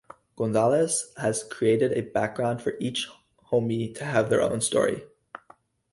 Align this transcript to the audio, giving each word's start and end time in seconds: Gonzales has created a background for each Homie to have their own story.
Gonzales 0.35 1.13
has 1.17 1.43
created 1.43 1.91
a 1.91 2.01
background 2.09 2.59
for 2.59 2.73
each 2.79 3.07
Homie 3.51 3.93
to 3.93 4.03
have 4.03 4.31
their 4.31 4.41
own 4.41 4.59
story. 4.59 5.03